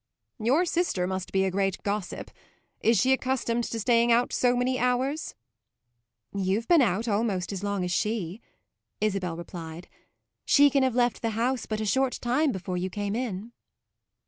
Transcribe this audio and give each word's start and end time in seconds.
"Your 0.39 0.65
sister 0.65 1.05
must 1.05 1.31
be 1.31 1.43
a 1.45 1.51
great 1.51 1.77
gossip. 1.83 2.31
Is 2.79 2.99
she 2.99 3.13
accustomed 3.13 3.65
to 3.65 3.79
staying 3.79 4.11
out 4.11 4.33
so 4.33 4.55
many 4.55 4.79
hours?" 4.79 5.35
"You've 6.33 6.67
been 6.67 6.81
out 6.81 7.07
almost 7.07 7.53
as 7.53 7.63
long 7.63 7.83
as 7.83 7.91
she," 7.91 8.41
Isabel 8.99 9.37
replied; 9.37 9.87
"she 10.43 10.71
can 10.71 10.81
have 10.81 10.95
left 10.95 11.21
the 11.21 11.37
house 11.37 11.67
but 11.67 11.81
a 11.81 11.85
short 11.85 12.13
time 12.19 12.51
before 12.51 12.77
you 12.77 12.89
came 12.89 13.15
in." 13.15 13.51